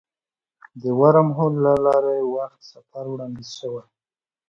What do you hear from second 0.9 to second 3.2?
ورم هول له لارې وخت سفر